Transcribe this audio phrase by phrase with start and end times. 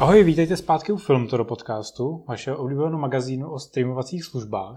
[0.00, 4.76] Ahoj, vítejte zpátky u Filmtoro podcastu, vašeho oblíbeného magazínu o streamovacích službách.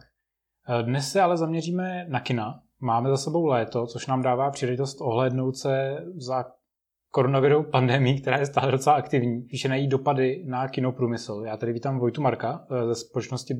[0.81, 2.59] Dnes se ale zaměříme na kina.
[2.81, 6.45] Máme za sebou léto, což nám dává příležitost ohlédnout se za
[7.11, 11.43] koronavirovou pandemii, která je stále docela aktivní, píše na její dopady na kinoprůmysl.
[11.45, 13.53] Já tady vítám Vojtu Marka eh, ze společnosti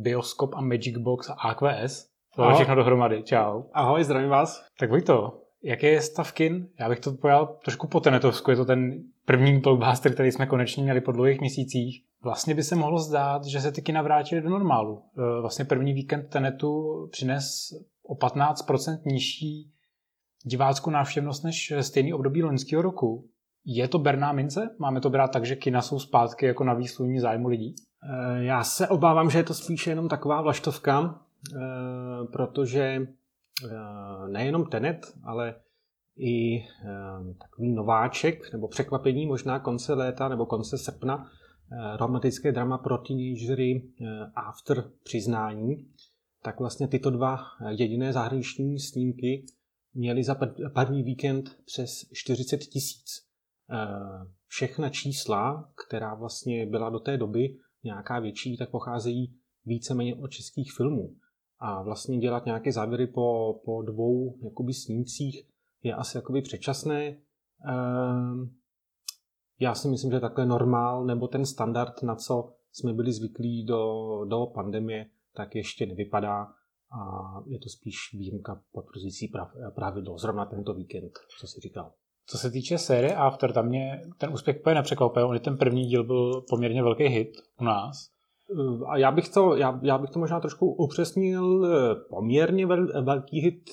[0.00, 2.06] Bioskop a Magic Box a AQS.
[2.36, 3.22] To všechno dohromady.
[3.22, 3.62] Čau.
[3.72, 4.64] Ahoj, zdravím vás.
[4.80, 6.68] Tak Vojto, jaký je stav kin?
[6.80, 8.50] Já bych to pojal trošku po tenetovsku.
[8.50, 12.04] Je to ten první blockbuster, který jsme konečně měli po dlouhých měsících.
[12.22, 15.02] Vlastně by se mohlo zdát, že se ty kina vrátily do normálu.
[15.18, 17.68] Eh, vlastně první víkend Tenetu přines
[18.02, 19.70] o 15% nižší
[20.44, 23.28] diváckou návštěvnost než stejný období loňského roku.
[23.64, 24.70] Je to berná mince?
[24.78, 27.74] Máme to brát tak, že kina jsou zpátky jako na výsluní zájmu lidí?
[27.74, 31.20] Eh, já se obávám, že je to spíše jenom taková vlaštovka,
[31.54, 31.58] eh,
[32.32, 33.06] protože
[34.28, 35.54] nejenom Tenet, ale
[36.16, 36.64] i
[37.40, 41.30] takový nováček nebo překvapení možná konce léta nebo konce srpna
[41.96, 43.82] romantické drama pro teenagery
[44.34, 45.88] After přiznání,
[46.42, 49.46] tak vlastně tyto dva jediné zahraniční snímky
[49.94, 50.36] měli za
[50.74, 53.28] první víkend přes 40 tisíc.
[53.70, 53.76] Eh,
[54.46, 59.34] všechna čísla, která vlastně byla do té doby nějaká větší, tak pocházejí
[59.64, 61.16] víceméně od českých filmů.
[61.60, 65.48] A vlastně dělat nějaké závěry po, po dvou jakoby snímcích
[65.82, 67.06] je asi jakoby předčasné.
[67.06, 68.48] Eh,
[69.60, 74.04] já si myslím, že takhle normál nebo ten standard, na co jsme byli zvyklí do,
[74.24, 76.46] do pandemie, tak ještě nevypadá
[76.90, 77.00] a
[77.46, 79.32] je to spíš výjimka potvrzující
[79.74, 81.92] pravidlo, zrovna tento víkend, co si říkal.
[82.26, 86.04] Co se týče série After, tam mě ten úspěch úplně nepřekvapil, on ten první díl
[86.04, 88.10] byl poměrně velký hit u nás.
[88.86, 91.66] A já bych to, já, já bych to možná trošku upřesnil,
[92.10, 93.70] poměrně vel, velký hit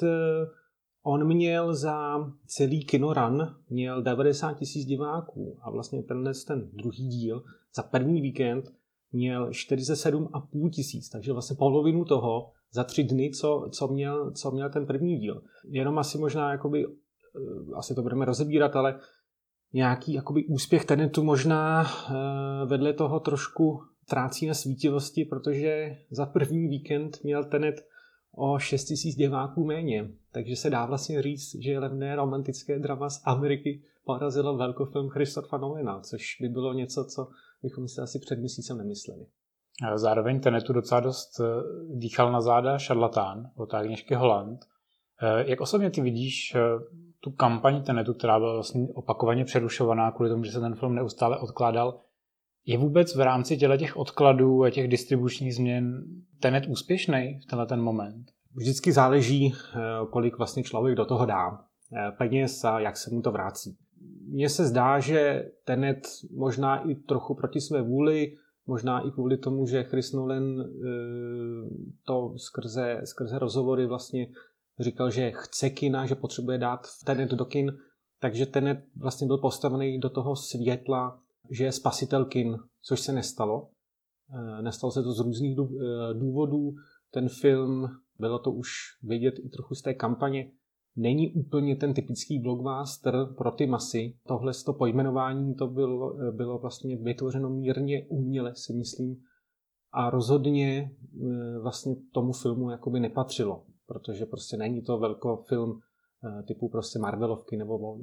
[1.03, 7.43] On měl za celý kinoran měl 90 tisíc diváků a vlastně tenhle ten druhý díl
[7.75, 8.65] za první víkend
[9.11, 14.69] měl 47,5 tisíc, takže vlastně polovinu toho za tři dny, co, co, měl, co měl
[14.69, 15.41] ten první díl.
[15.65, 18.99] Jenom asi možná, jakoby, eh, asi to budeme rozebírat, ale
[19.73, 26.67] nějaký jakoby úspěch Tenetu možná eh, vedle toho trošku trácí na svítivosti, protože za první
[26.67, 27.75] víkend měl Tenet
[28.31, 30.09] o 6 tisíc diváků méně.
[30.31, 35.99] Takže se dá vlastně říct, že levné romantické drama z Ameriky porazilo velkofilm Christopha Nolana,
[35.99, 37.27] což by bylo něco, co
[37.63, 39.25] bychom si asi před měsícem nemysleli.
[39.95, 41.43] Zároveň Tenetu docela dost eh,
[41.89, 44.59] dýchal na záda šarlatán od Agněšky Holland.
[45.21, 46.59] Eh, jak osobně ty vidíš eh,
[47.19, 51.39] tu kampaň Tenetu, která byla vlastně opakovaně přerušovaná kvůli tomu, že se ten film neustále
[51.39, 51.99] odkládal,
[52.65, 56.03] je vůbec v rámci těch odkladů a těch distribučních změn
[56.39, 58.25] Tenet úspěšný v tenhle ten moment?
[58.55, 59.53] Vždycky záleží,
[60.09, 61.59] kolik vlastně člověk do toho dá
[62.17, 63.77] peněz a jak se mu to vrací.
[64.27, 68.37] Mně se zdá, že Tenet možná i trochu proti své vůli
[68.67, 70.65] Možná i kvůli tomu, že Chris Nolan eh,
[72.05, 74.27] to skrze, skrze rozhovory vlastně
[74.79, 77.77] říkal, že chce kina, že potřebuje dát Tenet do kin,
[78.19, 81.19] takže Tenet vlastně byl postavený do toho světla,
[81.49, 83.69] že je spasitel kin, což se nestalo.
[84.33, 86.73] Eh, nestalo se to z různých eh, důvodů.
[87.11, 87.87] Ten film,
[88.19, 88.69] bylo to už
[89.03, 90.51] vidět i trochu z té kampaně,
[90.95, 94.17] není úplně ten typický blockbuster pro ty masy.
[94.27, 99.15] Tohle to pojmenování to bylo, bylo vlastně vytvořeno mírně uměle, si myslím,
[99.91, 100.91] a rozhodně
[101.61, 105.81] vlastně tomu filmu jakoby nepatřilo, protože prostě není to velko film
[106.47, 107.97] typu prostě Marvelovky nebo,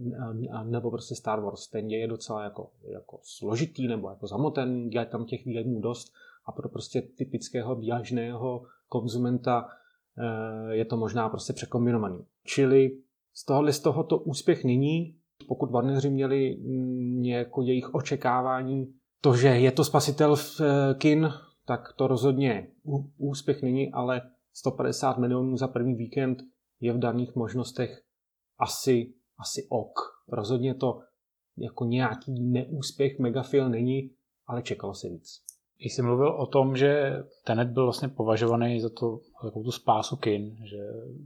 [0.64, 1.68] nebo prostě Star Wars.
[1.68, 6.12] Ten je docela jako, jako složitý nebo jako zamoten, je tam těch výhledů dost
[6.46, 9.68] a pro prostě typického běžného konzumenta
[10.18, 12.18] Eh, je to možná prostě překombinovaný.
[12.44, 12.90] Čili
[13.34, 15.16] z tohohle z tohoto úspěch není,
[15.48, 16.58] pokud Warneri měli
[17.22, 21.30] jako jejich očekávání, to, že je to spasitel v eh, kin,
[21.66, 22.68] tak to rozhodně
[23.18, 24.22] úspěch není, ale
[24.52, 26.38] 150 milionů za první víkend
[26.80, 28.02] je v daných možnostech
[28.62, 29.98] asi, asi ok.
[30.28, 31.00] Rozhodně to
[31.56, 34.10] jako nějaký neúspěch megafil není,
[34.46, 35.42] ale čekalo se víc.
[35.78, 40.16] Když jsi mluvil o tom, že Tenet byl vlastně považovaný za to, takovou tu spásu
[40.16, 40.78] kin, že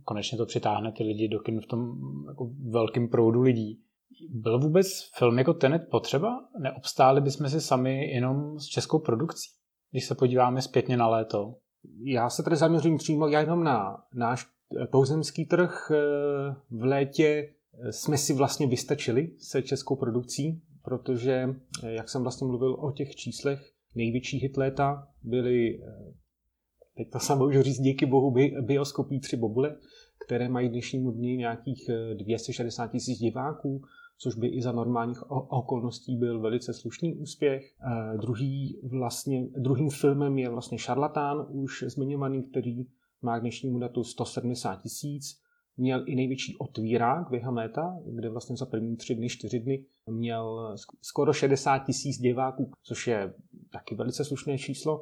[0.05, 1.99] konečně to přitáhne ty lidi do kin v tom
[2.29, 3.81] jako velkým proudu lidí.
[4.31, 6.49] Byl vůbec film jako Tenet potřeba?
[6.59, 9.51] Neobstáli bychom si sami jenom s českou produkcí,
[9.91, 11.55] když se podíváme zpětně na léto?
[12.05, 14.56] Já se tady zaměřím přímo jenom na náš
[14.91, 15.93] pouzemský trh.
[16.71, 17.49] V létě
[17.91, 21.49] jsme si vlastně vystačili se českou produkcí, protože,
[21.87, 26.15] jak jsem vlastně mluvil o těch číslech, největší hit léta byly, eh,
[26.97, 29.77] teď to samé už říct, díky bohu, bioskopí tři bobule,
[30.27, 33.83] které mají dnešnímu dní nějakých 260 eh, tisíc diváků.
[34.19, 37.75] což by i za normálních okolností byl velice slušný úspěch.
[38.21, 42.87] Druhý vlastně, druhým filmem je vlastně Šarlatán, už zmiňovaný, který
[43.27, 45.41] má k dnešnímu datu 170 tisíc.
[45.77, 50.77] Měl i největší otvírák během léta, kde vlastně za první tři dny, čtyři dny měl
[51.03, 53.35] skoro 60 tisíc diváků, což je
[53.73, 55.01] taky velice slušné číslo.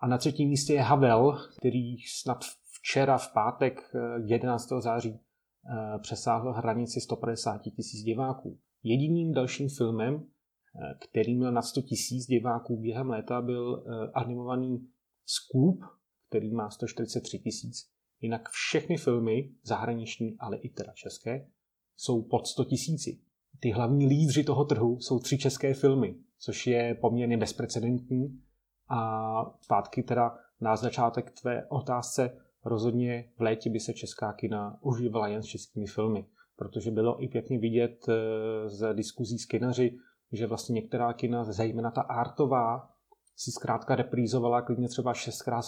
[0.00, 2.38] A na třetím místě je Havel, který snad
[2.72, 3.90] včera v pátek
[4.24, 4.72] 11.
[4.72, 8.58] Eh, září eh, přesáhl hranici 150 tisíc diváků.
[8.82, 13.84] Jediným dalším filmem, eh, který měl na 100 tisíc diváků během léta, byl
[14.14, 14.88] animovaný
[15.26, 15.95] Scoop,
[16.28, 17.76] který má 143 tisíc.
[18.20, 21.48] Jinak všechny filmy, zahraniční, ale i teda české,
[21.96, 23.20] jsou pod 100 tisíci.
[23.60, 28.40] Ty hlavní lídři toho trhu jsou tři české filmy, což je poměrně bezprecedentní.
[28.88, 29.22] A
[29.60, 35.42] zpátky teda na začátek tvé otázce, rozhodně v létě by se česká kina užívala jen
[35.42, 36.26] s českými filmy,
[36.56, 39.98] protože bylo i pěkně vidět eh, z diskuzí s kinaři,
[40.32, 42.95] že vlastně některá kina, zejména ta artová,
[43.36, 45.60] si zkrátka reprízovala klidně třeba 6x,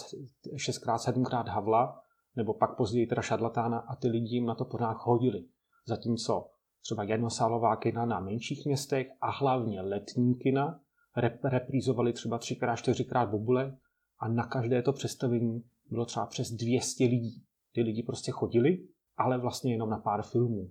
[0.95, 2.01] 7x Havla,
[2.35, 5.45] nebo pak později teda šarlatána a ty lidi jim na to pořád chodili.
[5.87, 6.49] Zatímco
[6.81, 10.79] třeba jednosálová kina na menších městech a hlavně letní kina
[11.17, 13.77] rep- reprízovali třeba 3x, 4x bobule
[14.19, 17.43] a na každé to představení bylo třeba přes 200 lidí.
[17.73, 18.87] Ty lidi prostě chodili,
[19.17, 20.69] ale vlastně jenom na pár filmů.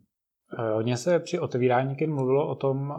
[0.59, 2.93] Eh, hodně se při otevírání kin mluvilo o tom,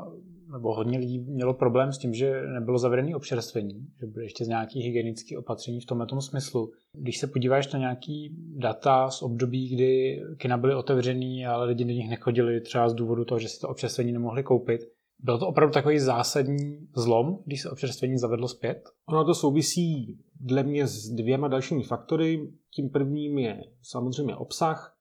[0.52, 4.48] nebo hodně lidí mělo problém s tím, že nebylo zavedené občerstvení, že byly ještě z
[4.48, 6.72] nějakých hygienických opatření v tomhle smyslu.
[6.94, 11.92] Když se podíváš na nějaký data z období, kdy kina byly otevřený, ale lidi do
[11.92, 14.82] nich nechodili třeba z důvodu toho, že si to občerstvení nemohli koupit,
[15.24, 18.90] byl to opravdu takový zásadní zlom, když se občerstvení zavedlo zpět?
[19.10, 22.52] Ono to souvisí dle mě s dvěma dalšími faktory.
[22.76, 24.96] Tím prvním je samozřejmě obsah,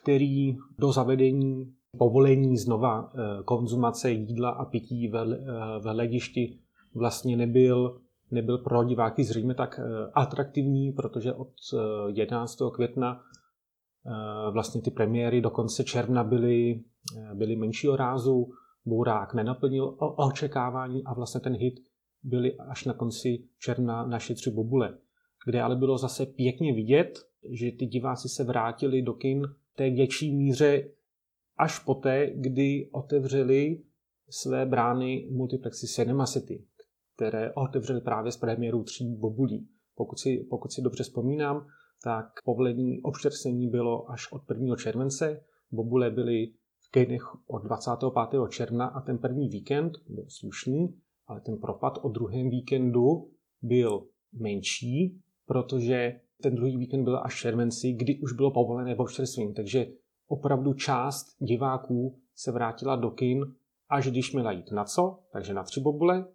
[0.00, 5.36] který do zavedení povolení znova eh, konzumace jídla a pití ve, eh,
[5.80, 6.58] ve hledišti
[6.94, 8.00] vlastně nebyl,
[8.30, 11.52] nebyl pro diváky zřejmě tak eh, atraktivní, protože od
[12.08, 12.70] 11.
[12.74, 13.20] května
[14.50, 16.80] vlastně ty premiéry do konce června byly,
[17.34, 18.48] byly menšího rázu,
[18.86, 21.74] Bourák nenaplnil očekávání a vlastně ten hit
[22.22, 24.98] byly až na konci června naše tři bobule,
[25.46, 27.18] kde ale bylo zase pěkně vidět,
[27.50, 30.88] že ty diváci se vrátili do kin v té větší míře
[31.58, 33.82] až poté, kdy otevřeli
[34.30, 36.64] své brány multiplexy Cinema City,
[37.16, 39.68] které otevřely právě s premiérou tří bobulí.
[39.94, 41.66] Pokud si, pokud si dobře vzpomínám,
[42.04, 44.76] tak povolení občerstvení bylo až od 1.
[44.76, 46.46] července, bobule byly
[46.78, 48.40] v kinech od 25.
[48.50, 50.94] června a ten první víkend byl slušný,
[51.26, 53.30] ale ten propad o druhém víkendu
[53.62, 59.54] byl menší, protože ten druhý víkend byl až červenci, kdy už bylo povolené občerstvení.
[59.54, 59.86] Takže
[60.28, 63.54] opravdu část diváků se vrátila do kin,
[63.88, 66.26] až když měla jít na co, takže na tři bobule,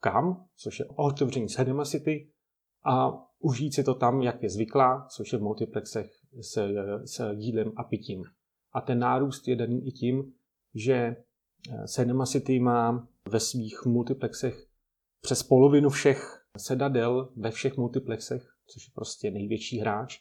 [0.00, 2.30] kam, což je otevření Cinema City,
[2.84, 6.10] a užít si to tam, jak je zvyklá, což je v multiplexech
[6.40, 6.58] s,
[7.04, 8.24] s jídlem a pitím.
[8.72, 10.32] A ten nárůst je daný i tím,
[10.74, 14.66] že eh, Cinema City má ve svých multiplexech
[15.20, 20.20] přes polovinu všech sedadel ve všech multiplexech, což je prostě největší hráč.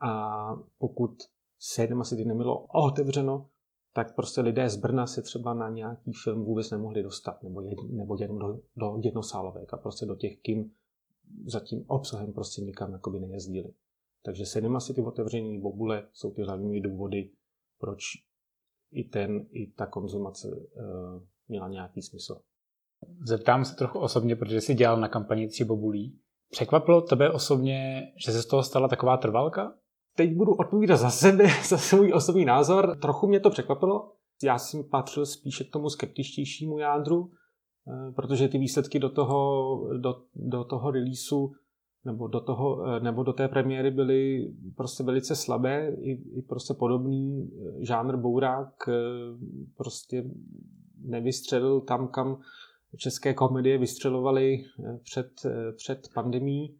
[0.00, 0.32] A
[0.78, 1.12] pokud
[1.58, 3.48] Cinema City nebylo otevřeno,
[3.92, 7.78] tak prostě lidé z Brna se třeba na nějaký film vůbec nemohli dostat, nebo, jed,
[7.90, 10.70] nebo jenom do, do jednosálovek a prostě do těch kin
[11.46, 13.74] za tím obsahem prostě nikam jakoby nejezdili.
[14.24, 17.30] Takže Cinema City otevření bobule jsou ty hlavní důvody,
[17.78, 18.02] proč
[18.92, 22.40] i ten, i ta konzumace uh, měla nějaký smysl.
[23.26, 26.18] Zeptám se trochu osobně, protože jsi dělal na kampani Tři bobulí.
[26.50, 29.78] Překvapilo tebe osobně, že se z toho stala taková trvalka?
[30.16, 32.96] Teď budu odpovídat za sebe, za svůj osobní názor.
[33.02, 34.12] Trochu mě to překvapilo.
[34.44, 40.14] Já jsem patřil spíše k tomu skeptičtějšímu jádru, eh, protože ty výsledky do toho, do,
[40.34, 41.52] do toho releaseu
[42.04, 46.74] nebo do, toho, eh, nebo do té premiéry byly prostě velice slabé, i, i prostě
[46.74, 48.88] podobný eh, žánr bourák
[49.76, 50.24] prostě
[51.04, 52.38] nevystřelil tam, kam
[52.96, 54.64] české komedie vystřelovaly
[55.02, 55.30] před,
[55.76, 56.76] před pandemí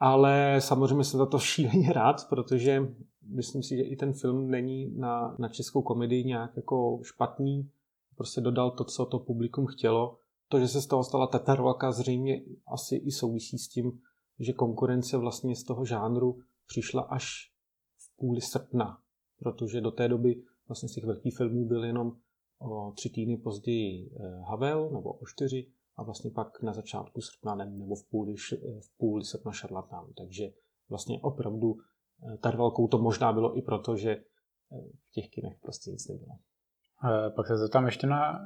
[0.00, 2.82] ale samozřejmě jsem za to šíleně rád, protože
[3.22, 7.70] myslím si, že i ten film není na, na českou komedii nějak jako špatný.
[8.16, 10.18] Prostě dodal to, co to publikum chtělo.
[10.48, 14.00] To, že se z toho stala tetarvaka, zřejmě asi i souvisí s tím,
[14.38, 17.52] že konkurence vlastně z toho žánru přišla až
[17.98, 18.98] v půli srpna,
[19.38, 22.12] protože do té doby vlastně z těch velkých filmů byl jenom
[22.58, 25.66] o tři týdny později eh, Havel, nebo o čtyři,
[25.98, 28.34] a vlastně pak na začátku srpna nebo v půli,
[28.80, 30.06] v půli srpna šarlatán.
[30.16, 30.44] Takže
[30.88, 31.74] vlastně opravdu
[32.46, 34.22] eh, velkou to možná bylo i proto, že eh,
[35.08, 36.32] v těch kinech prostě nic nebylo.
[37.04, 38.38] E, pak se zeptám ještě na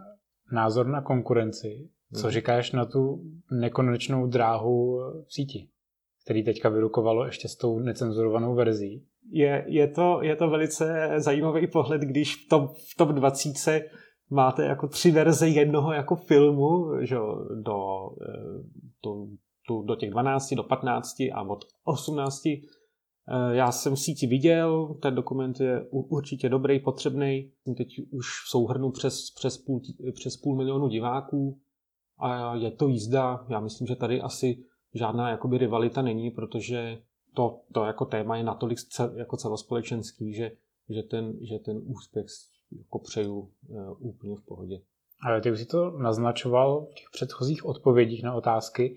[0.53, 1.89] názor na konkurenci.
[2.15, 2.31] Co hmm.
[2.31, 5.69] říkáš na tu nekonečnou dráhu v síti,
[6.25, 9.07] který teďka vyrukovalo ještě s tou necenzurovanou verzí?
[9.31, 13.57] Je, je, to, je to velice zajímavý pohled, když v top, v top 20
[14.31, 17.17] máte jako tři verze jednoho jako filmu, že
[17.63, 18.63] do, eh,
[19.05, 19.27] do,
[19.69, 22.47] do, do těch 12, do 15 a od 18.
[22.47, 27.53] Eh, já jsem síti viděl, ten dokument je určitě dobrý, potřebný.
[27.77, 29.81] Teď už v souhrnu přes, přes, půl,
[30.15, 31.61] přes půl milionu diváků
[32.19, 33.47] a je to jízda.
[33.49, 34.65] Já myslím, že tady asi
[34.95, 37.03] žádná jakoby rivalita není, protože
[37.35, 40.51] to, to jako téma je natolik cel, jako celospolečenský, že,
[40.89, 42.27] že, ten, že ten úspěch
[42.79, 44.81] jako přeju uh, úplně v pohodě.
[45.27, 48.97] Ale ty už si to naznačoval v těch předchozích odpovědích na otázky,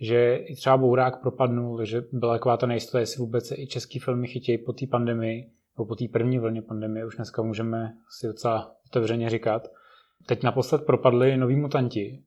[0.00, 3.98] že i třeba Bourák propadnul, že byla taková ta nejistota, jestli vůbec se i český
[3.98, 8.26] filmy chytějí po té pandemii, nebo po té první vlně pandemie, už dneska můžeme si
[8.26, 9.68] docela otevřeně říkat.
[10.26, 12.22] Teď naposled propadli noví mutanti,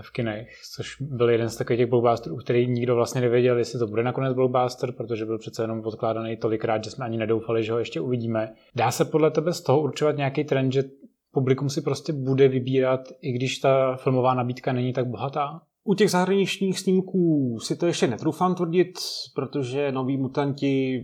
[0.00, 3.86] v kinech, což byl jeden z takových těch blockbusterů, který nikdo vlastně nevěděl, jestli to
[3.86, 7.78] bude nakonec blockbuster, protože byl přece jenom odkládaný tolikrát, že jsme ani nedoufali, že ho
[7.78, 8.54] ještě uvidíme.
[8.74, 10.82] Dá se podle tebe z toho určovat nějaký trend, že
[11.32, 15.60] publikum si prostě bude vybírat, i když ta filmová nabídka není tak bohatá?
[15.84, 18.98] U těch zahraničních snímků si to ještě netrufám tvrdit,
[19.34, 21.02] protože noví mutanti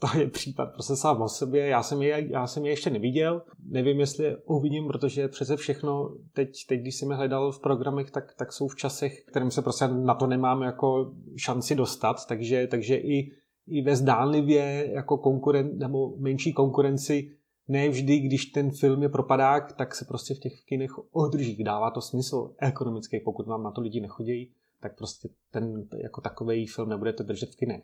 [0.00, 1.66] to je případ prostě sám o sobě.
[1.66, 3.42] Já jsem, je, já jsem je ještě neviděl.
[3.68, 8.10] Nevím, jestli je uvidím, protože přece všechno, teď, teď když jsem je hledal v programech,
[8.10, 12.66] tak, tak jsou v časech, kterým se prostě na to nemám jako šanci dostat, takže,
[12.66, 13.32] takže i,
[13.66, 17.30] i ve zdánlivě jako konkuren, nebo menší konkurenci
[17.68, 21.64] ne vždy, když ten film je propadák, tak se prostě v těch kinech održí.
[21.64, 26.66] Dává to smysl ekonomický, pokud vám na to lidi nechodí, tak prostě ten jako takový
[26.66, 27.82] film nebudete držet v kinech.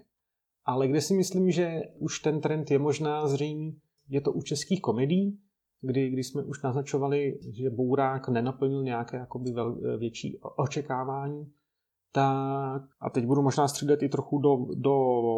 [0.67, 4.83] Ale kde si myslím, že už ten trend je možná zřejmý, je to u českých
[4.83, 5.39] komedií,
[5.81, 11.53] kdy, kdy jsme už naznačovali, že Bourák nenaplnil nějaké jakoby vel, větší očekávání.
[12.13, 14.95] Tak, a teď budu možná střídat i trochu do, do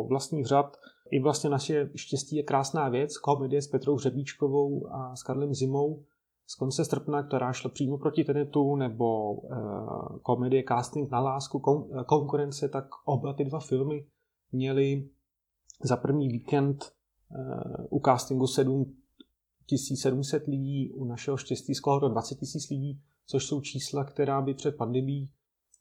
[0.09, 0.77] vlastních řad.
[1.11, 6.05] I vlastně naše štěstí je krásná věc, komedie s Petrou Řebíčkovou a s Karlem Zimou
[6.47, 11.89] z konce srpna, která šla přímo proti Tenetu, nebo uh, komedie Casting na lásku, kon,
[12.07, 14.07] konkurence, tak oba ty dva filmy
[14.53, 15.09] měly
[15.83, 16.93] za první víkend
[17.31, 24.05] uh, u castingu 7700 lidí, u našeho štěstí skoro 20 000 lidí, což jsou čísla,
[24.05, 25.31] která by před pandemí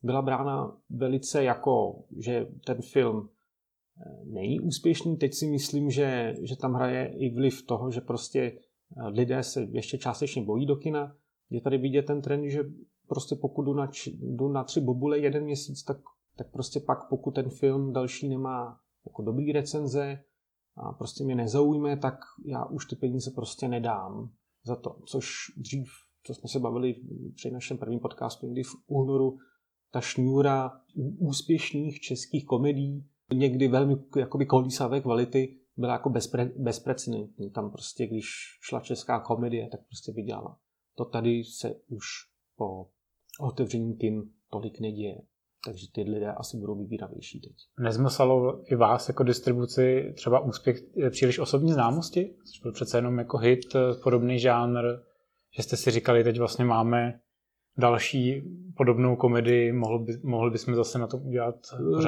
[0.04, 5.18] byla brána velice jako, že ten film eh, není úspěšný.
[5.18, 9.68] Teď si myslím, že, že tam hraje i vliv toho, že prostě eh, lidé se
[9.72, 11.16] ještě částečně bojí do kina.
[11.50, 12.64] Je tady vidět ten trend, že
[13.08, 15.98] prostě pokud jdu na, jdu na tři bobule jeden měsíc, tak,
[16.36, 20.24] tak prostě pak pokud ten film další nemá jako dobrý recenze
[20.76, 24.32] a prostě mě nezaujme, tak já už ty peníze prostě nedám
[24.66, 25.00] za to.
[25.06, 25.90] Což dřív,
[26.24, 26.96] co jsme se bavili
[27.36, 29.38] při našem prvním podcastu, někdy v únoru,
[29.92, 30.82] ta šňůra
[31.18, 37.52] úspěšných českých komedí, někdy velmi jakoby kolísavé kvality, byla jako bezpre, bezprecedentní.
[37.52, 38.26] Tam prostě, když
[38.62, 40.60] šla česká komedie, tak prostě vydělala.
[40.96, 42.06] To tady se už
[42.56, 42.90] po
[43.40, 45.22] otevření kin tolik neděje
[45.68, 47.52] takže ty lidé asi budou vybíravější teď.
[47.80, 50.78] Nezmyslelo i vás jako distribuci třeba úspěch
[51.10, 52.36] příliš osobní známosti?
[52.46, 54.84] Což byl přece jenom jako hit, eh, podobný žánr,
[55.58, 57.20] že jste si říkali, teď vlastně máme
[57.78, 58.44] další
[58.78, 61.56] podobnou komedii, mohl by, mohli bychom zase na to udělat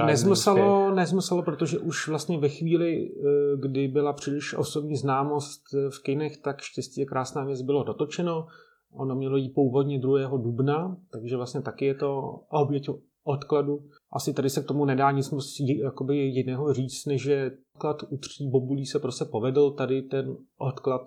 [0.05, 6.03] nezmyslelo, nezmyslelo, protože už vlastně ve chvíli, eh, kdy byla příliš osobní známost eh, v
[6.03, 8.47] kinech, tak štěstí je krásná věc bylo dotočeno.
[8.91, 10.37] Ono mělo jít původně 2.
[10.37, 12.89] dubna, takže vlastně taky je to oběť
[13.29, 13.89] odkladu.
[14.12, 18.17] Asi tady se k tomu nedá nic moc jakoby jiného říct, než že odklad u
[18.17, 19.71] tří bobulí se prostě povedl.
[19.71, 21.01] Tady ten odklad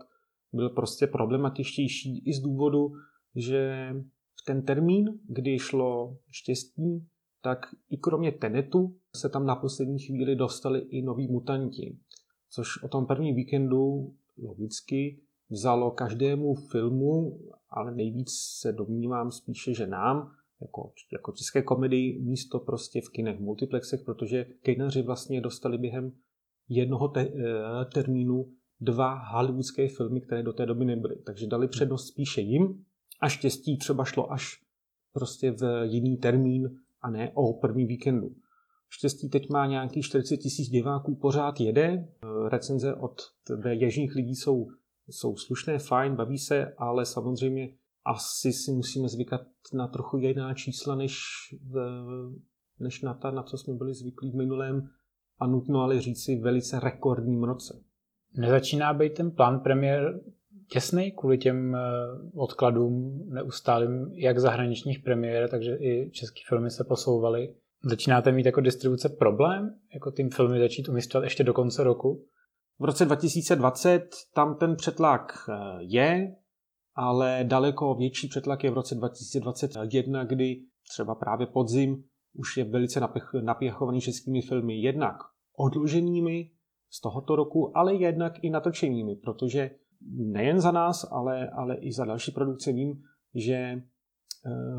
[0.52, 2.93] byl prostě problematičtější i z důvodu,
[3.35, 3.93] že
[4.41, 7.07] v ten termín, kdy šlo štěstí,
[7.43, 7.59] tak
[7.91, 11.99] i kromě Tenetu se tam na poslední chvíli dostali i noví mutanti.
[12.50, 19.87] Což o tom prvním víkendu logicky vzalo každému filmu, ale nejvíc se domnívám spíše, že
[19.87, 25.78] nám, jako, jako české komedii místo prostě v kinech, v multiplexech, protože kejnaři vlastně dostali
[25.78, 26.12] během
[26.69, 31.16] jednoho te, eh, termínu dva hollywoodské filmy, které do té doby nebyly.
[31.16, 32.85] Takže dali přednost spíše jim
[33.21, 34.62] a štěstí třeba šlo až
[35.12, 38.35] prostě v jiný termín a ne o první víkendu.
[38.88, 41.85] Štěstí teď má nějaký 40 tisíc diváků, pořád jede.
[41.85, 43.23] Eh, recenze od
[43.71, 44.69] ježních lidí jsou,
[45.09, 49.40] jsou slušné, fajn, baví se, ale samozřejmě asi si musíme zvykat
[49.75, 51.18] na trochu jiná čísla, než,
[51.71, 51.76] v,
[52.80, 54.88] než na ta, na co jsme byli zvyklí v minulém
[55.38, 57.82] a nutno ale říci velice rekordním roce.
[58.37, 60.21] Nezačíná být ten plán premiér
[60.71, 61.76] těsný kvůli těm
[62.35, 67.54] odkladům neustálým jak zahraničních premiér, takže i české filmy se posouvaly.
[67.85, 72.25] Začínáte mít jako distribuce problém, jako tím filmy začít umístovat ještě do konce roku?
[72.78, 75.32] V roce 2020 tam ten přetlak
[75.78, 76.35] je,
[76.95, 83.01] ale daleko větší přetlak je v roce 2021, kdy třeba právě podzim už je velice
[83.43, 85.17] napěchovaný českými filmy jednak
[85.57, 86.51] odloženými
[86.91, 89.71] z tohoto roku, ale jednak i natočenými, protože
[90.17, 93.03] nejen za nás, ale, ale i za další produkce vím,
[93.35, 93.81] že eh,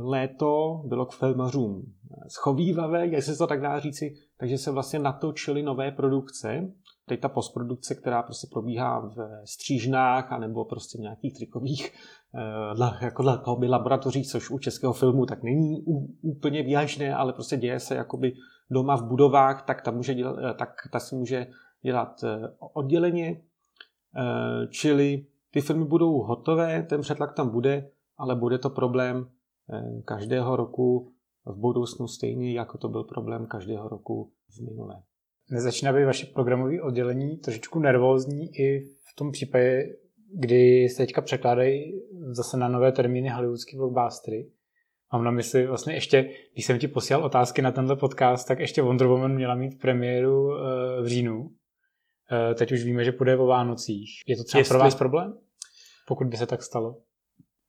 [0.01, 1.93] léto bylo k filmařům
[2.27, 6.74] schovývavé, jestli se to tak dá říci, takže se vlastně natočily nové produkce.
[7.05, 11.93] Teď ta postprodukce, která prostě probíhá v střížnách anebo prostě v nějakých trikových
[12.36, 13.24] eh, jako
[13.69, 15.83] laboratořích, což u českého filmu tak není
[16.22, 18.33] úplně výjažné, ale prostě děje se jakoby
[18.69, 21.48] doma v budovách, tak ta, může dělat, eh, tak ta se může
[21.81, 23.41] dělat eh, odděleně.
[24.69, 29.29] Čili ty filmy budou hotové, ten přetlak tam bude, ale bude to problém
[30.05, 31.13] každého roku
[31.45, 35.03] v budoucnu stejně, jako to byl problém každého roku v minulé.
[35.51, 39.83] Nezačíná být vaše programové oddělení trošičku nervózní i v tom případě,
[40.35, 44.51] kdy se teďka překládají zase na nové termíny hollywoodský blockbustery.
[45.13, 48.81] Mám na mysli vlastně ještě, když jsem ti posílal otázky na tenhle podcast, tak ještě
[48.81, 51.50] Wonder Woman měla mít premiéru eh, v říjnu.
[52.31, 54.09] Eh, teď už víme, že půjde o Vánocích.
[54.27, 54.71] Je to třeba Jestli...
[54.71, 55.38] pro vás problém?
[56.07, 56.97] Pokud by se tak stalo?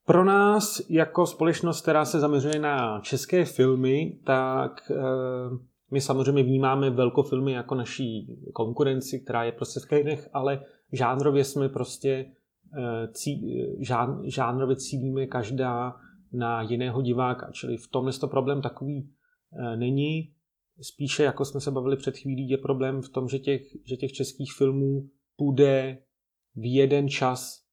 [0.06, 4.94] Pro nás jako společnost, která se zaměřuje na české filmy, tak e,
[5.94, 11.68] my samozřejmě vnímáme velkofilmy jako naší konkurenci, která je prostě v kinech, ale žánrově jsme
[11.68, 15.96] prostě e, cí, žán, žánrově cílíme každá
[16.32, 19.10] na jiného diváka, čili v tomhle to problém takový
[19.52, 20.34] e, není.
[20.80, 24.12] Spíše, jako jsme se bavili před chvílí, je problém v tom, že těch, že těch
[24.12, 25.98] českých filmů půjde
[26.54, 27.64] v jeden čas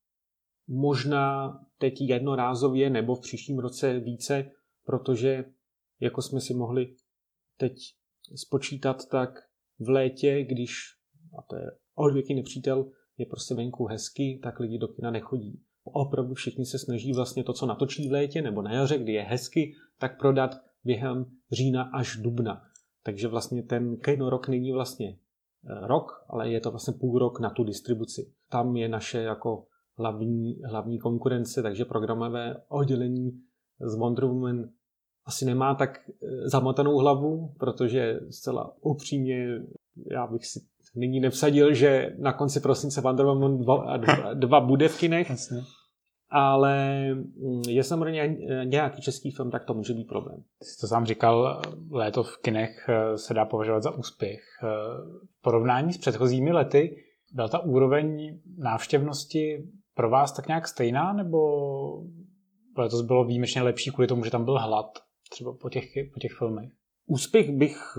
[0.67, 4.51] možná teď jednorázově nebo v příštím roce více,
[4.85, 5.45] protože
[5.99, 6.95] jako jsme si mohli
[7.57, 7.73] teď
[8.35, 9.39] spočítat, tak
[9.79, 10.73] v létě, když,
[11.39, 15.61] a to je odvěký nepřítel, je prostě venku hezky, tak lidi do kina nechodí.
[15.83, 19.21] Opravdu všichni se snaží vlastně to, co natočí v létě nebo na jaře, kdy je
[19.21, 22.61] hezky, tak prodat během října až dubna.
[23.03, 27.49] Takže vlastně ten rok není vlastně eh, rok, ale je to vlastně půl rok na
[27.49, 28.33] tu distribuci.
[28.49, 29.65] Tam je naše jako
[29.97, 33.41] hlavní, hlavní konkurence, takže programové oddělení
[33.79, 34.69] z Wonder Woman
[35.25, 39.61] asi nemá tak eh, zamotanou hlavu, protože zcela upřímně
[40.11, 40.59] já bych si
[40.95, 45.29] nyní nevsadil, že na konci prosince Wonder Woman 2, 2 bude v kinech.
[45.29, 45.57] Jasně.
[46.29, 50.43] Ale mm, je samozřejmě nějaký český film, tak to může být problém.
[50.63, 54.41] Jsi to sám říkal, léto v kinech eh, se dá považovat za úspěch.
[54.63, 54.67] Eh,
[55.39, 56.95] v porovnání s předchozími lety
[57.33, 59.63] byla ta úroveň návštěvnosti
[59.95, 61.39] pro vás tak nějak stejná, nebo
[62.77, 64.99] letos bylo výjimečně lepší kvůli tomu, že tam byl hlad
[65.31, 66.69] třeba po těch, po těch filmech?
[67.05, 67.97] Úspěch bych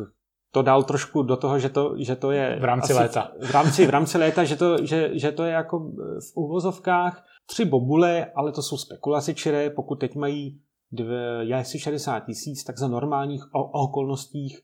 [0.52, 2.58] to dal trošku do toho, že to, že to je...
[2.60, 3.32] V rámci asi, léta.
[3.40, 5.78] V rámci, v rámci léta, že to, že, že to je jako
[6.20, 10.60] v uvozovkách tři bobule, ale to jsou spekulace čiré, pokud teď mají
[10.92, 13.42] dvě, asi 60 tisíc, tak za normálních
[13.72, 14.56] okolností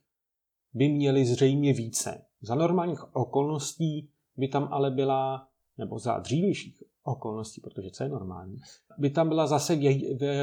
[0.74, 2.24] by měli zřejmě více.
[2.42, 8.56] Za normálních okolností by tam ale byla, nebo za dřívějších okolností, protože co je normální,
[8.98, 9.76] by tam byla zase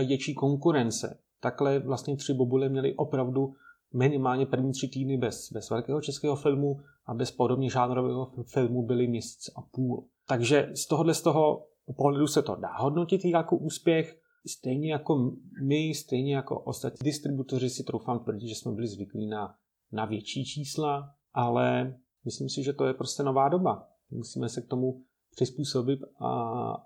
[0.08, 1.20] větší konkurence.
[1.42, 3.54] Takhle vlastně tři bobule měli opravdu
[3.94, 9.08] minimálně první tři týdny bez, bez velkého českého filmu a bez podobně žánrového filmu byly
[9.08, 10.08] měsíc a půl.
[10.28, 11.68] Takže z tohohle z toho
[11.98, 14.20] pohledu se to dá hodnotit jako úspěch.
[14.48, 15.32] Stejně jako
[15.68, 19.56] my, stejně jako ostatní distributoři si troufám tvrdit, že jsme byli zvyklí na,
[19.92, 21.96] na větší čísla, ale
[22.26, 23.88] myslím si, že to je prostě nová doba.
[24.12, 25.04] Musíme se k tomu
[25.36, 26.30] přizpůsobit a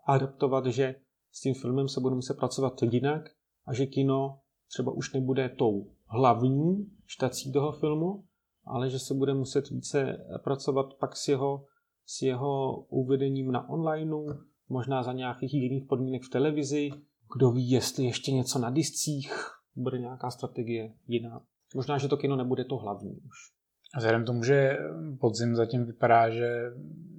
[0.05, 0.95] adaptovat, že
[1.31, 3.29] s tím filmem se bude muset pracovat jinak
[3.69, 8.23] a že kino třeba už nebude tou hlavní štací toho filmu,
[8.65, 11.65] ale že se bude muset více pracovat pak s jeho,
[12.05, 14.27] s jeho uvedením na onlineu,
[14.69, 16.89] možná za nějakých jiných podmínek v televizi.
[17.35, 19.33] Kdo ví, jestli ještě něco na discích,
[19.75, 21.41] bude nějaká strategie jiná.
[21.75, 23.58] Možná, že to kino nebude to hlavní už.
[23.97, 24.77] Vzhledem tomu, že
[25.19, 26.71] podzim zatím vypadá, že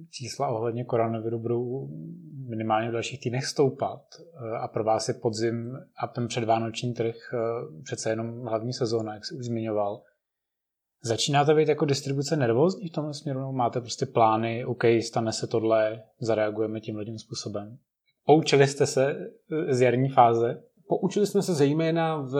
[0.09, 1.89] čísla ohledně koronaviru budou
[2.49, 7.15] minimálně v dalších týdnech stoupat eh, a pro vás je podzim a ten předvánoční trh
[7.33, 7.37] eh,
[7.83, 10.01] přece jenom hlavní sezóna, jak jsi už zmiňoval.
[11.03, 13.51] Začínáte být jako distribuce nervózní v tomhle směru?
[13.51, 17.77] Máte prostě plány, OK, stane se tohle, zareagujeme tím lidem způsobem.
[18.25, 20.63] Poučili jste se eh, z jarní fáze?
[20.87, 22.33] Poučili jsme se zejména v,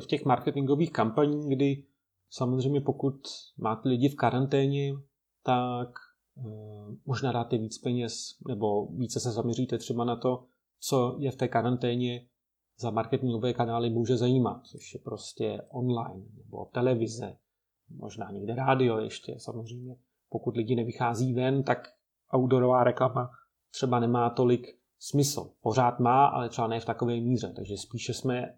[0.00, 1.82] v těch marketingových kampaních, kdy
[2.32, 3.20] samozřejmě pokud
[3.58, 4.92] máte lidi v karanténě,
[5.42, 5.88] tak
[7.06, 10.44] možná dáte víc peněz nebo více se zaměříte třeba na to,
[10.80, 12.26] co je v té karanténě
[12.78, 17.36] za marketingové kanály může zajímat, což je prostě online nebo televize,
[17.96, 19.96] možná někde rádio ještě samozřejmě.
[20.28, 21.78] Pokud lidi nevychází ven, tak
[22.36, 23.30] outdoorová reklama
[23.70, 24.66] třeba nemá tolik
[24.98, 25.50] smysl.
[25.60, 27.52] Pořád má, ale třeba ne v takové míře.
[27.56, 28.54] Takže spíše jsme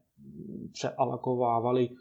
[0.73, 1.95] přealokovávali eh,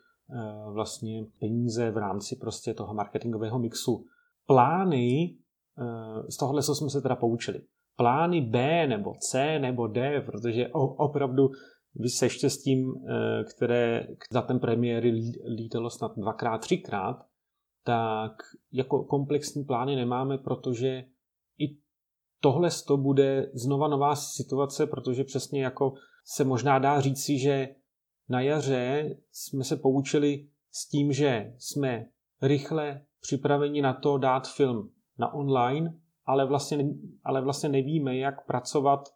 [0.73, 4.05] vlastně peníze v rámci prostě toho marketingového mixu.
[4.47, 5.38] Plány,
[5.79, 7.62] eh, z tohohle jsme se teda poučili.
[7.95, 11.49] Plány B nebo C nebo D, protože opravdu
[11.95, 15.12] vy se štěstím, eh, které za ten premiéry
[15.57, 17.25] lítalo snad dvakrát, třikrát,
[17.86, 18.31] tak
[18.71, 21.03] jako komplexní plány nemáme, protože
[21.59, 21.77] i
[22.41, 25.93] tohle to bude znova nová situace, protože přesně jako
[26.25, 27.67] se možná dá říci, že
[28.29, 32.05] na jaře jsme se poučili s tím, že jsme
[32.41, 35.93] rychle připraveni na to dát film na online,
[36.25, 36.86] ale vlastně,
[37.23, 39.09] ale vlastně nevíme, jak pracovat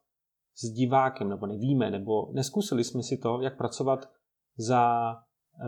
[0.55, 4.09] s divákem, nebo nevíme, nebo neskusili jsme si to, jak pracovat
[4.57, 5.13] za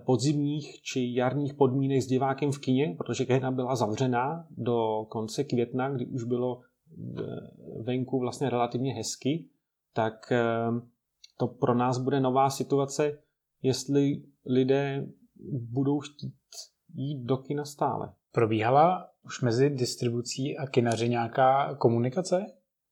[0.05, 5.89] podzimních či jarních podmínek s divákem v kině, protože kina byla zavřená do konce května,
[5.89, 6.61] kdy už bylo
[7.83, 9.45] venku vlastně relativně hezky,
[9.93, 10.45] tak eh,
[11.37, 13.17] to pro nás bude nová situace,
[13.61, 15.07] jestli lidé
[15.71, 16.33] budou chtít
[16.95, 18.13] jít do kina stále.
[18.31, 22.45] Probíhala už mezi distribucí a kinaři nějaká komunikace?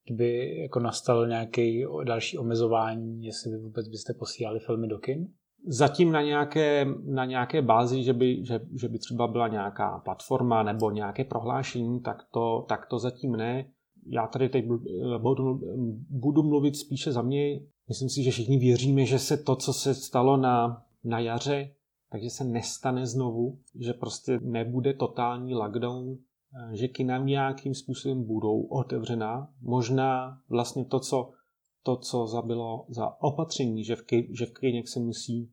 [0.06, 5.28] Kdyby jako nastal nějaký další omezování, jestli vy vůbec byste posílali filmy do kin?
[5.68, 10.64] Zatím na nějaké, na nějaké bázi, že by, že, že by třeba byla nějaká platforma
[10.64, 13.72] nebo nějaké prohlášení, tak to, tak to zatím ne.
[14.10, 14.66] Já tady teď
[15.22, 15.60] budu,
[16.10, 17.60] budu mluvit spíše za mě.
[17.90, 21.74] Myslím si, že všichni věříme, že se to, co se stalo na, na jaře,
[22.12, 26.18] takže se nestane znovu, že prostě nebude totální lockdown,
[26.74, 29.54] že kina nějakým způsobem budou otevřená.
[29.62, 31.32] Možná vlastně to, co,
[31.84, 34.04] to, co zabilo za opatření, že v,
[34.38, 35.52] že v kiněch se musí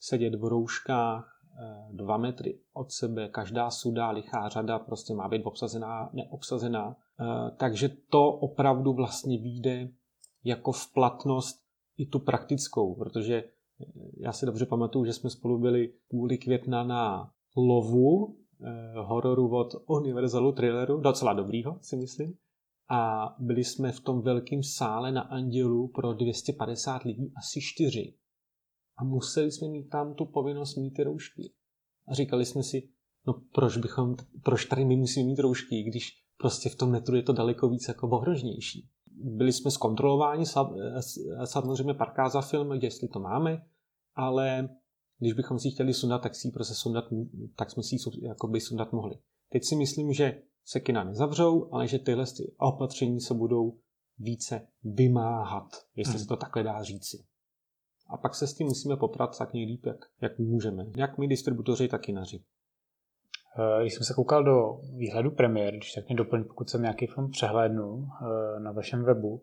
[0.00, 5.44] sedět v rouškách eh, dva metry od sebe, každá sudá lichá řada prostě má být
[5.44, 6.96] obsazená, neobsazená.
[7.20, 9.88] Eh, takže to opravdu vlastně vyjde
[10.44, 11.67] jako v platnost
[11.98, 13.84] i tu praktickou, protože eh,
[14.16, 18.38] já si dobře pamatuju, že jsme spolu byli půli května na lovu
[19.02, 22.34] hororu od Universalu thrilleru, docela dobrýho si myslím.
[22.90, 28.14] A byli jsme v tom velkém sále na Andělu pro 250 lidí, asi čtyři
[28.96, 31.52] a museli jsme mít tam tu povinnost mít ty roušky.
[32.08, 32.88] A říkali jsme si,
[33.26, 37.22] no proč bychom, proč tady my musíme mít roušky, když prostě v tom metru je
[37.22, 38.88] to daleko víc jako ohrožnější.
[39.20, 40.44] Byli jsme zkontrolováni,
[41.44, 43.66] samozřejmě parká za film, jestli to máme,
[44.14, 44.68] ale
[45.18, 47.04] když bychom si chtěli sundat, tak si prostě sundat,
[47.56, 49.18] tak jsme si jakoby sundat mohli.
[49.52, 52.24] Teď si myslím, že se kina nezavřou, ale že tyhle
[52.58, 53.78] opatření se budou
[54.18, 56.20] více vymáhat, jestli hmm.
[56.20, 57.24] se to takhle dá říci.
[58.08, 60.86] A pak se s tím musíme poprat tak nejlíp, jak, jak můžeme.
[60.96, 62.44] Jak my distributoři, tak naři.
[63.58, 67.06] Eh, když jsem se koukal do výhledu premiér, když tak mě doplň, pokud jsem nějaký
[67.06, 69.42] film přehlédnu eh, na vašem webu,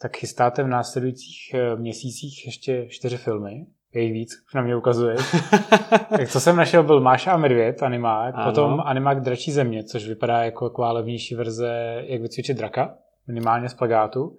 [0.00, 3.66] tak chystáte v následujících eh, měsících ještě čtyři filmy.
[3.94, 5.16] Je jich víc, na mě ukazuje.
[6.10, 8.50] tak co jsem našel byl Máša a Medvěd, animák, ano.
[8.50, 12.94] potom animák Dračí země, což vypadá jako taková levnější verze Jak vycvičit draka,
[13.26, 14.36] minimálně z plagátu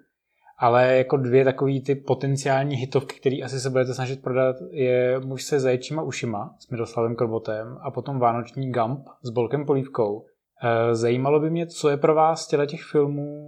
[0.58, 5.43] ale jako dvě takové ty potenciální hitovky, které asi se budete snažit prodat, je Muž
[5.43, 10.26] se zaječíma ušima s Miroslavem Krbotem a potom Vánoční Gump s Bolkem Polívkou.
[10.63, 13.48] Eh, zajímalo by mě, co je pro vás z těch filmů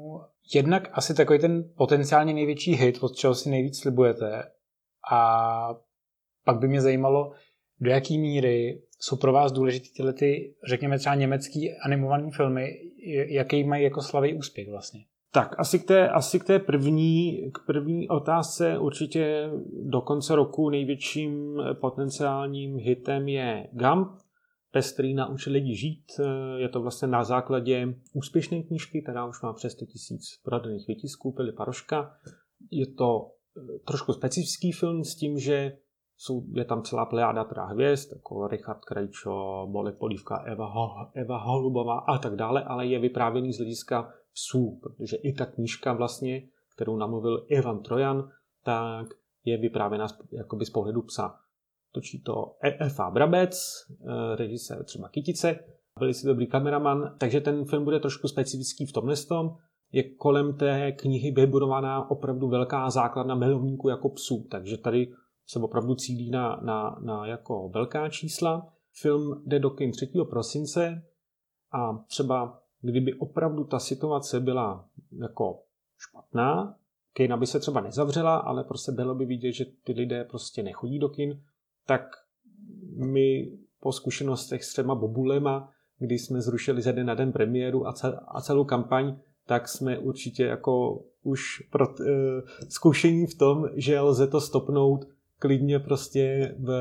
[0.55, 4.43] jednak asi takový ten potenciálně největší hit, od čeho si nejvíc slibujete.
[5.11, 5.75] A
[6.45, 7.31] pak by mě zajímalo,
[7.79, 12.69] do jaké míry jsou pro vás důležité tyhle ty, řekněme třeba německý animované filmy,
[13.27, 15.01] jaký mají jako slavý úspěch vlastně.
[15.31, 19.49] Tak asi k té, asi k té první, k první otázce určitě
[19.83, 24.07] do konce roku největším potenciálním hitem je Gump,
[24.71, 26.05] Pestrý naučil lidi žít.
[26.57, 31.31] Je to vlastně na základě úspěšné knížky, která už má přes 100 tisíc prodaných vytisků,
[31.31, 32.11] Pili Paroška.
[32.71, 35.77] Je to eh, trošku specifický film s tím, že
[36.17, 40.67] jsou, je tam celá plejáda teda hvězd, jako Richard Krejčo, Bolek Polívka, Eva,
[41.13, 45.93] Eva Holubová a tak dále, ale je vyprávěný z hlediska psů, protože i ta knížka
[45.93, 46.41] vlastně,
[46.75, 48.29] kterou namluvil Ivan Trojan,
[48.63, 49.07] tak
[49.45, 51.39] je vyprávěna jakoby z pohledu psa.
[51.91, 53.09] Točí to F.A.
[53.09, 55.59] Brabec, eh, režisér třeba Kytice,
[55.99, 59.55] velice dobrý kameraman, takže ten film bude trošku specifický v tomhle tom.
[59.91, 65.11] Je kolem té knihy vybudovaná opravdu velká základna milovníků jako psů, takže tady
[65.47, 68.73] se opravdu cílí na, na, na jako velká čísla.
[69.01, 70.11] Film jde do kin 3.
[70.29, 71.03] prosince
[71.71, 74.85] a třeba kdyby opravdu ta situace byla
[75.21, 75.59] jako
[75.97, 76.75] špatná,
[77.13, 80.99] kina by se třeba nezavřela, ale prostě bylo by vidět, že ty lidé prostě nechodí
[80.99, 81.41] do kin,
[81.85, 82.01] tak
[82.95, 87.87] my po zkušenostech s třema bobulema, kdy jsme zrušili ze den na den premiéru
[88.27, 92.05] a celou kampaň, tak jsme určitě jako už pro, uh,
[92.69, 95.05] zkušení v tom, že lze to stopnout
[95.39, 96.71] klidně prostě v,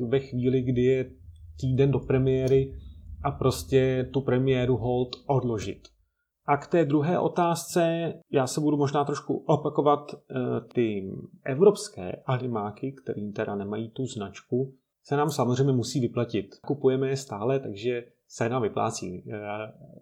[0.00, 1.10] ve chvíli, kdy je
[1.60, 2.74] týden do premiéry
[3.26, 5.88] a prostě tu premiéru hold odložit.
[6.46, 10.18] A k té druhé otázce, já se budu možná trošku opakovat, uh,
[10.74, 11.10] ty
[11.44, 16.46] evropské animáky, které teda nemají tu značku, se nám samozřejmě musí vyplatit.
[16.66, 19.24] Kupujeme je stále, takže se nám vyplácí.
[19.32, 19.38] Eh,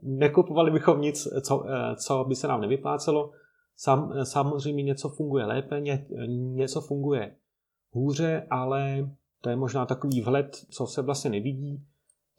[0.02, 3.30] nekupovali bychom nic, co, eh, co by se nám nevyplácelo.
[3.76, 7.36] Sam, samozřejmě něco funguje lépe, ně, něco funguje
[7.90, 9.10] hůře, ale
[9.40, 11.84] to je možná takový vhled, co se vlastně nevidí.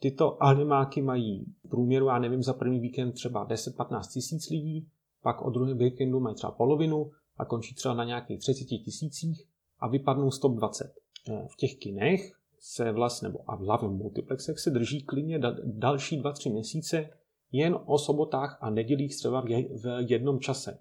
[0.00, 4.88] Tyto animáky mají v průměru, já nevím, za první víkend třeba 10-15 tisíc lidí,
[5.22, 9.46] pak od druhého víkendu mají třeba polovinu a končí třeba na nějakých 30 tisících
[9.78, 10.94] a vypadnou 120.
[11.30, 15.56] Eh, v těch kinech se vlastně, nebo a v hlavním multiplexech se drží klidně da,
[15.64, 17.10] další 2-3 měsíce
[17.52, 19.46] jen o sobotách a nedělích třeba v,
[19.82, 20.78] v jednom čase.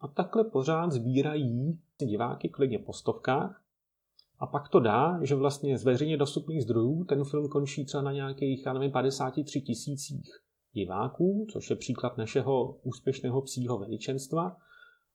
[0.00, 3.65] A takhle pořád sbírají diváky klidně po stovkách
[4.38, 8.12] a pak to dá, že vlastně z veřejně dostupných zdrojů ten film končí třeba na
[8.12, 10.30] nějakých, já nevím, 53 tisících
[10.72, 14.56] diváků, což je příklad našeho úspěšného psího veličenstva,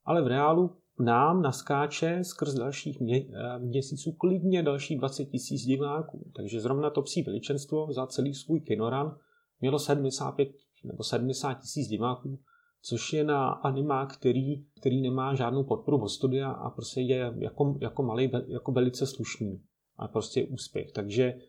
[0.05, 6.31] ale v reálu nám naskáče skrz dalších mě, eh, měsíců klidně další 20 tisíc diváků.
[6.35, 9.17] Takže zrovna to psí veličenstvo za celý svůj kinoran
[9.61, 10.49] mělo 75
[10.83, 12.39] nebo 70 tisíc diváků,
[12.81, 17.77] což je na anima, který, který nemá žádnou podporu od studia a prostě je jako,
[17.81, 19.63] jako malý, jako velice slušný
[19.97, 20.91] a prostě úspěch.
[20.91, 21.39] Takže eh,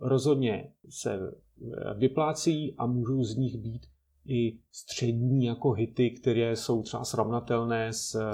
[0.00, 3.86] rozhodně se eh, vyplácí a můžou z nich být
[4.26, 8.24] i střední jako hity, které jsou třeba srovnatelné s eh,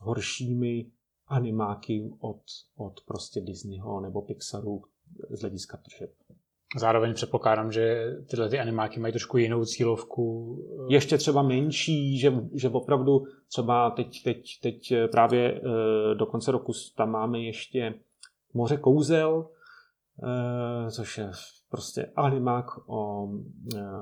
[0.00, 0.90] horšími
[1.26, 2.42] animáky od,
[2.76, 4.82] od prostě Disneyho nebo Pixaru
[5.30, 6.10] z hlediska tržeb.
[6.76, 10.56] Zároveň předpokládám, že tyhle ty animáky mají trošku jinou cílovku.
[10.90, 16.52] Eh, Ještě třeba menší, že, že opravdu třeba teď, teď, teď právě eh, do konce
[16.52, 17.94] roku tam máme ještě
[18.54, 19.48] Moře kouzel,
[20.90, 21.30] což je
[21.70, 23.28] prostě animák o,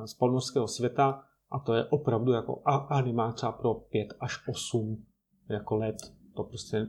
[0.04, 5.04] z polnožského světa a to je opravdu jako animák třeba pro 5 až 8
[5.48, 5.96] jako let.
[6.36, 6.86] To prostě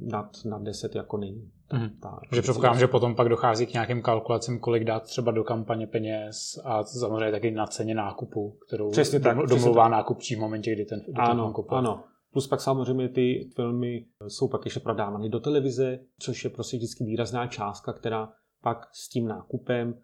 [0.00, 1.50] nad, nad 10 jako není.
[1.72, 1.88] Mm.
[2.02, 5.86] Ta, že předpokládám, že potom pak dochází k nějakým kalkulacím, kolik dát třeba do kampaně
[5.86, 10.72] peněz a samozřejmě taky na ceně nákupu, kterou přesně tak, domluvá přesně nákupčí v momentě,
[10.72, 12.04] kdy ten do ano, ano.
[12.32, 17.04] Plus pak samozřejmě ty filmy jsou pak ještě prodávány do televize, což je prostě vždycky
[17.04, 18.28] výrazná částka, která
[18.62, 19.96] pak s tím nákupem e,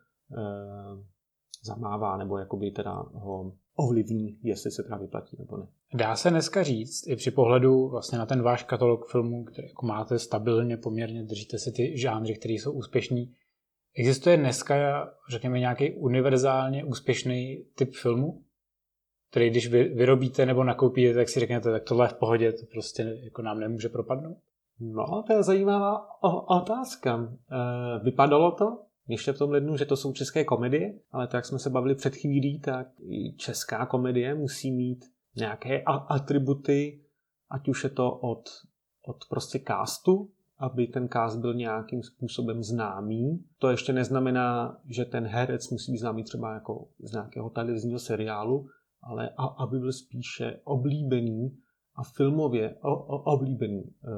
[1.65, 5.67] zamává nebo jakoby teda ho ovlivní, jestli se teda vyplatí nebo ne.
[5.95, 9.87] Dá se dneska říct, i při pohledu vlastně na ten váš katalog filmů, který jako
[9.87, 13.35] máte stabilně poměrně, držíte si ty žánry, které jsou úspěšný,
[13.99, 18.43] existuje dneska, řekněme, nějaký univerzálně úspěšný typ filmu,
[19.31, 22.67] který když vy vyrobíte nebo nakoupíte, tak si řeknete, tak tohle je v pohodě, to
[22.73, 24.39] prostě jako nám nemůže propadnout?
[24.81, 27.29] No, to je zajímavá otázka.
[27.51, 31.59] E, vypadalo to ještě v tom lednu, že to jsou české komedie, ale tak jsme
[31.59, 35.05] se bavili před chvílí, tak i česká komedie musí mít
[35.37, 37.01] nějaké atributy,
[37.51, 38.49] ať už je to od,
[39.07, 43.45] od prostě castu, aby ten cast byl nějakým způsobem známý.
[43.59, 48.69] To ještě neznamená, že ten herec musí být známý třeba jako z nějakého televizního seriálu,
[49.03, 51.59] ale a, aby byl spíše oblíbený
[51.95, 53.83] a filmově o, o, oblíbený.
[53.83, 54.11] E,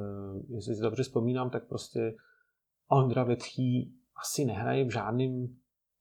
[0.49, 2.15] jestli si dobře vzpomínám, tak prostě
[2.89, 5.47] Ondra Vetchý asi nehraje v žádném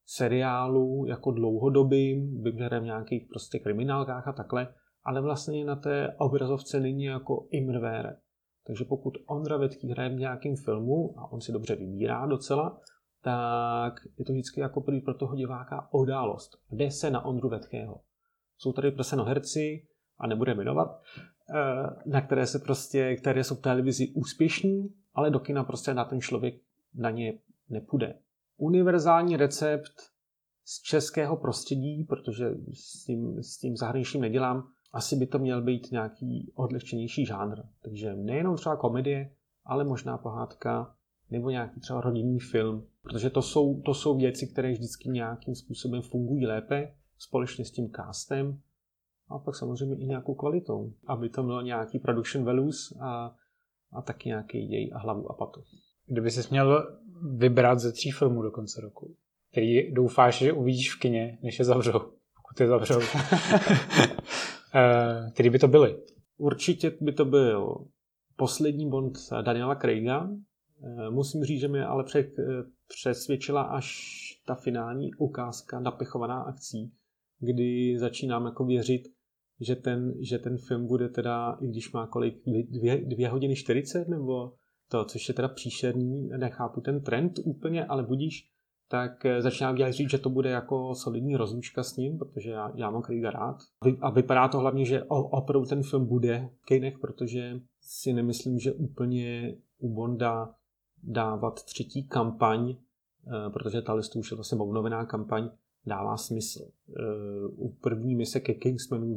[0.06, 6.80] seriálu jako dlouhodobým, vyhraje v nějakých prostě kriminálkách a takhle, ale vlastně na té obrazovce
[6.80, 8.18] není jako imrvére.
[8.68, 12.82] Takže pokud Ondra Vetký hraje v nějakém filmu a on si dobře vybírá docela,
[13.22, 16.52] tak je to vždycky jako pro toho diváka odálost.
[16.72, 18.02] Jde se na Ondru Vetkého.
[18.58, 19.88] Jsou tady prostě herci,
[20.20, 21.02] a nebude jmenovat,
[21.56, 26.06] eh, na které se prostě, které jsou v televizi úspěšní, ale do kina prostě na
[26.06, 26.56] ten člověk
[26.96, 27.34] na ně
[27.70, 28.20] nepůjde.
[28.58, 29.94] Univerzální recept
[30.66, 35.92] z českého prostředí, protože s tím, s tím zahraničím nedělám, asi by to měl být
[35.92, 37.58] nějaký odlehčenější žánr.
[37.84, 39.32] Takže nejenom třeba komedie,
[39.66, 40.96] ale možná pohádka
[41.32, 46.02] nebo nějaký třeba rodinný film, protože to jsou, to jsou věci, které vždycky nějakým způsobem
[46.02, 48.62] fungují lépe společně s tím castem
[49.30, 53.36] a pak samozřejmě i nějakou kvalitou, aby to mělo nějaký production values a,
[53.92, 55.64] a taky nějaký děj a hlavu a patu.
[56.06, 59.16] Kdyby jsi měl vybrat ze tří filmů do konce roku,
[59.52, 63.00] který doufáš, že uvidíš v kině, než je zavřou, pokud je zavřou.
[64.76, 65.98] Eh, který by to byly?
[66.38, 67.86] Určitě by to byl
[68.36, 70.30] poslední Bond Daniela Craiga.
[70.84, 72.04] Eh, musím říct, že mě ale
[72.88, 74.08] přesvědčila až
[74.46, 76.92] ta finální ukázka napechovaná akcí,
[77.40, 79.02] kdy začínám jako věřit,
[79.62, 82.36] že ten, že ten film bude teda, i když má kolik,
[82.70, 84.54] dvě, dvě hodiny 40 nebo
[84.92, 88.50] to, což je teda příšerný, nechápu ten trend úplně, ale budíš,
[88.90, 92.90] tak eh, začínám říct, že to bude jako solidní rozlučka s ním, protože já, já
[92.90, 93.58] mám Craiga rád.
[94.02, 96.66] A vypadá to hlavně, že opravdu ten film bude v
[97.02, 100.56] protože si nemyslím, že úplně u Bonda
[101.04, 105.50] dávat třetí kampaň, eh, protože ta listu už je vlastně obnovená kampaň,
[105.86, 106.72] dává smysl.
[106.90, 107.02] Eh,
[107.48, 109.16] u první mise ke Kingsmanu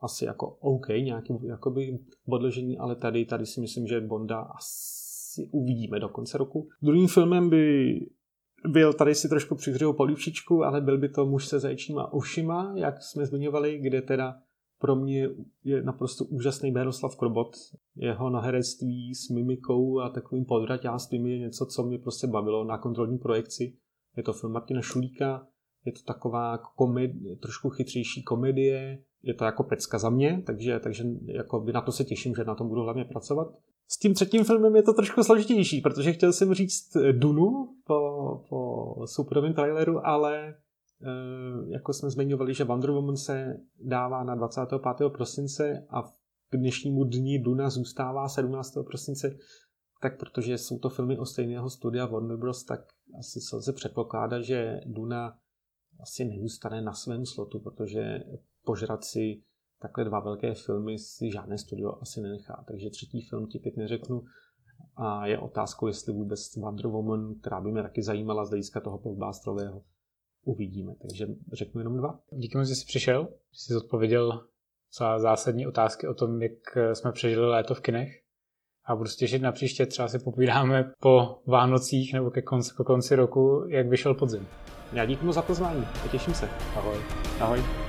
[0.00, 5.04] asi jako OK, nějaký jakoby odložení, ale tady, tady si myslím, že Bonda asi
[5.50, 6.68] uvidíme do konce roku.
[6.82, 7.94] Druhým filmem by
[8.68, 13.02] byl, tady si trošku přihřeju polívčičku, ale byl by to muž se zajíčníma ušima, jak
[13.02, 14.34] jsme zmiňovali, kde teda
[14.78, 15.28] pro mě
[15.64, 17.56] je naprosto úžasný Beroslav Krobot.
[17.96, 23.18] Jeho naherectví s mimikou a takovým podraťástvím je něco, co mě prostě bavilo na kontrolní
[23.18, 23.76] projekci.
[24.16, 25.46] Je to film Martina Šulíka,
[25.84, 31.04] je to taková komedie, trošku chytřejší komedie, je to jako pecka za mě, takže, takže
[31.26, 33.48] jako na to se těším, že na tom budu hlavně pracovat.
[33.88, 38.00] S tím třetím filmem je to trošku složitější, protože chtěl jsem říct Dunu po,
[38.48, 40.54] po superovém traileru, ale
[41.02, 45.10] Eh, jako jsme zmiňovali, že Wonder Woman se dává na 25.
[45.10, 46.02] prosince a
[46.50, 48.74] k dnešnímu dní Duna zůstává 17.
[48.82, 49.36] prosince,
[50.02, 52.80] tak protože jsou to filmy o stejného studia Warner Bros., tak
[53.18, 55.38] asi se lze předpokládat, že Duna
[56.00, 58.24] asi nezůstane na svém slotu, protože
[58.64, 59.42] požrat si
[59.82, 62.64] takhle dva velké filmy si žádné studio asi nenechá.
[62.68, 64.24] Takže třetí film ti teď neřeknu.
[64.96, 68.98] A je otázkou, jestli vůbec Wonder Woman, která by mě taky zajímala z hlediska toho
[68.98, 69.82] blockbusterového,
[70.44, 70.92] uvidíme.
[71.02, 72.20] Takže řeknu jenom dva.
[72.32, 74.46] Díky moc, že jsi přišel, že jsi odpověděl
[74.98, 76.52] za zásadní otázky o tom, jak
[76.92, 78.20] jsme přežili léto v kinech.
[78.86, 82.84] A budu se těšit na příště, třeba si popovídáme po Vánocích nebo ke konci, po
[82.84, 84.46] konci roku, jak vyšel podzim.
[84.92, 86.48] Já díky moc za pozvání a těším se.
[86.76, 86.96] Ahoj.
[87.40, 87.83] Ahoj.